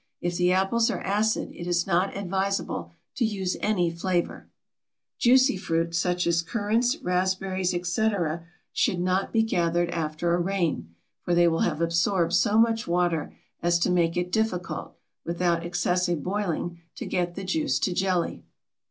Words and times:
If 0.19 0.35
the 0.37 0.51
apples 0.51 0.89
are 0.89 1.03
acid 1.03 1.51
it 1.53 1.67
is 1.67 1.85
not 1.85 2.17
advisable 2.17 2.91
to 3.13 3.23
use 3.23 3.55
any 3.59 3.91
flavor. 3.91 4.49
Juicy 5.19 5.57
fruits, 5.57 5.99
such 5.99 6.25
as 6.25 6.41
currants, 6.41 6.97
raspberries, 7.03 7.71
etc., 7.71 8.47
should 8.73 8.99
not 8.99 9.31
be 9.31 9.43
gathered 9.43 9.91
after 9.91 10.33
a 10.33 10.39
rain, 10.39 10.95
for 11.21 11.35
they 11.35 11.47
will 11.47 11.59
have 11.59 11.81
absorbed 11.81 12.33
so 12.33 12.57
much 12.57 12.87
water 12.87 13.37
as 13.61 13.77
to 13.77 13.91
make 13.91 14.17
it 14.17 14.31
difficult, 14.31 14.95
without 15.23 15.63
excessive 15.63 16.23
boiling, 16.23 16.79
to 16.95 17.05
get 17.05 17.35
the 17.35 17.43
juice 17.43 17.77
to 17.77 17.93
jelly. 17.93 18.43